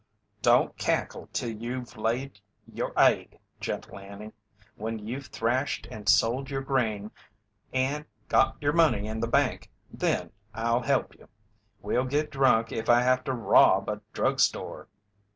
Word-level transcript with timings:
"Don't 0.41 0.75
cackle 0.79 1.29
till 1.31 1.51
you've 1.51 1.95
laid 1.95 2.39
your 2.65 2.91
aig, 2.97 3.37
Gentle 3.59 3.99
Annie. 3.99 4.31
When 4.75 4.97
you've 4.97 5.27
thrashed 5.27 5.87
and 5.91 6.09
sold 6.09 6.49
your 6.49 6.63
grain 6.63 7.11
and 7.71 8.05
got 8.27 8.57
your 8.59 8.73
money 8.73 9.05
in 9.05 9.19
the 9.19 9.27
bank, 9.27 9.69
then 9.93 10.31
I'll 10.55 10.81
help 10.81 11.13
you. 11.19 11.29
We'll 11.83 12.05
git 12.05 12.31
drunk 12.31 12.71
if 12.71 12.89
I 12.89 13.01
have 13.03 13.23
to 13.25 13.33
rob 13.33 13.89
a 13.89 14.01
drug 14.11 14.39
store." 14.39 14.87